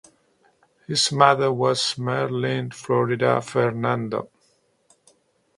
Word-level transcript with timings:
His 0.87 1.11
mother 1.11 1.53
was 1.53 1.95
Merlin 1.95 2.71
Florida 2.71 3.39
Fernando. 3.39 4.31